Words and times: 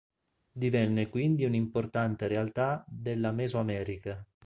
Divenne 0.63 1.09
quindi 1.09 1.45
un'importante 1.45 2.25
realtà 2.27 2.83
della 2.87 3.31
Mesoamerica. 3.31 4.25